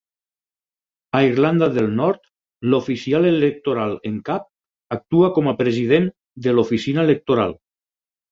[1.17, 2.23] A Irlanda del Nord,
[2.73, 4.49] l'oficial electoral en cap
[4.97, 6.09] actua com a president
[6.47, 7.55] de l'oficina electoral.